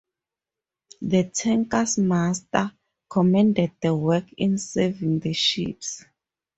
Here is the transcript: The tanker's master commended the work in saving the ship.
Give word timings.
The 1.03 1.25
tanker's 1.29 1.99
master 1.99 2.71
commended 3.07 3.73
the 3.83 3.95
work 3.95 4.25
in 4.35 4.57
saving 4.57 5.19
the 5.19 5.33
ship. 5.33 5.77